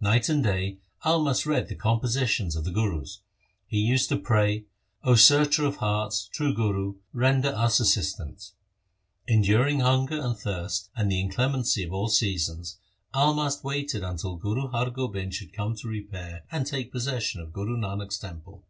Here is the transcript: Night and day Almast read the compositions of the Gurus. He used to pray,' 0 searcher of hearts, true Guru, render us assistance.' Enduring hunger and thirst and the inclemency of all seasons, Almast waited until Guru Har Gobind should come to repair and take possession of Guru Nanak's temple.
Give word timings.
Night 0.00 0.30
and 0.30 0.42
day 0.42 0.78
Almast 1.04 1.44
read 1.44 1.68
the 1.68 1.74
compositions 1.74 2.56
of 2.56 2.64
the 2.64 2.70
Gurus. 2.70 3.20
He 3.68 3.78
used 3.78 4.08
to 4.08 4.16
pray,' 4.16 4.64
0 5.04 5.16
searcher 5.16 5.66
of 5.66 5.76
hearts, 5.76 6.28
true 6.28 6.54
Guru, 6.54 6.94
render 7.12 7.50
us 7.50 7.78
assistance.' 7.78 8.54
Enduring 9.26 9.80
hunger 9.80 10.18
and 10.18 10.34
thirst 10.34 10.88
and 10.96 11.12
the 11.12 11.20
inclemency 11.20 11.84
of 11.84 11.92
all 11.92 12.08
seasons, 12.08 12.78
Almast 13.12 13.62
waited 13.62 14.02
until 14.02 14.36
Guru 14.36 14.68
Har 14.68 14.88
Gobind 14.88 15.34
should 15.34 15.52
come 15.52 15.76
to 15.76 15.88
repair 15.88 16.42
and 16.50 16.66
take 16.66 16.90
possession 16.90 17.42
of 17.42 17.52
Guru 17.52 17.76
Nanak's 17.76 18.18
temple. 18.18 18.64